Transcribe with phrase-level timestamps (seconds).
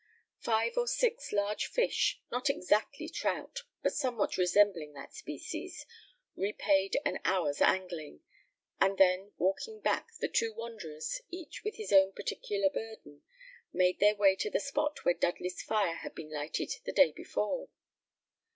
[0.39, 5.85] Five or six large fish, not exactly trout, but somewhat resembling that species,
[6.35, 8.21] repaid an hour's angling;
[8.79, 13.21] and then walking back, the two wanderers, each with his own particular burden,
[13.71, 17.69] made their way to the spot where Dudley's fire had been lighted the day before.